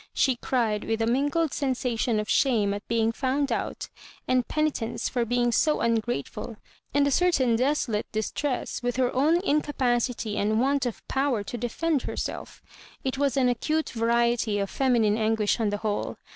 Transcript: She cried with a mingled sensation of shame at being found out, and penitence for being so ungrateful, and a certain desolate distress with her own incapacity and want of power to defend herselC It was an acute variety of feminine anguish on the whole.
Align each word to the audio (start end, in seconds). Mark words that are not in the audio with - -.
She 0.15 0.37
cried 0.37 0.83
with 0.83 0.99
a 0.99 1.05
mingled 1.05 1.53
sensation 1.53 2.19
of 2.19 2.27
shame 2.27 2.73
at 2.73 2.87
being 2.87 3.11
found 3.11 3.51
out, 3.51 3.87
and 4.27 4.47
penitence 4.47 5.07
for 5.07 5.25
being 5.25 5.51
so 5.51 5.79
ungrateful, 5.79 6.57
and 6.91 7.05
a 7.05 7.11
certain 7.11 7.55
desolate 7.55 8.11
distress 8.11 8.81
with 8.81 8.95
her 8.95 9.15
own 9.15 9.39
incapacity 9.41 10.37
and 10.37 10.59
want 10.59 10.87
of 10.87 11.07
power 11.07 11.43
to 11.43 11.55
defend 11.55 12.05
herselC 12.05 12.61
It 13.03 13.19
was 13.19 13.37
an 13.37 13.47
acute 13.47 13.91
variety 13.91 14.57
of 14.57 14.71
feminine 14.71 15.17
anguish 15.19 15.59
on 15.59 15.69
the 15.69 15.77
whole. 15.85 16.17